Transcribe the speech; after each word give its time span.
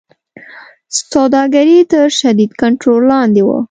سوداګري 1.11 1.77
تر 1.91 2.07
شدید 2.19 2.51
کنټرول 2.61 3.01
لاندې 3.11 3.41
وه. 3.47 3.57